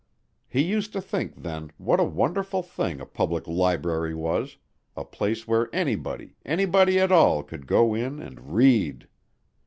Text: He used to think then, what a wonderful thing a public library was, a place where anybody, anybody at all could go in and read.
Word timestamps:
He 0.47 0.63
used 0.63 0.93
to 0.93 0.99
think 0.99 1.43
then, 1.43 1.71
what 1.77 1.99
a 1.99 2.03
wonderful 2.03 2.63
thing 2.63 2.99
a 2.99 3.05
public 3.05 3.45
library 3.47 4.15
was, 4.15 4.57
a 4.97 5.05
place 5.05 5.47
where 5.47 5.69
anybody, 5.71 6.37
anybody 6.43 6.99
at 6.99 7.11
all 7.11 7.43
could 7.43 7.67
go 7.67 7.93
in 7.93 8.19
and 8.19 8.51
read. 8.55 9.07